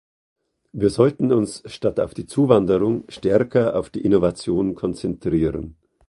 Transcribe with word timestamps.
Wir 0.71 0.89
sollten 0.89 1.31
uns 1.31 1.61
statt 1.67 1.99
auf 1.99 2.15
die 2.15 2.25
Zuwanderung 2.25 3.03
stärker 3.07 3.75
auf 3.75 3.91
die 3.91 4.01
Innovation 4.01 4.73
konzentrieren. 4.73 5.75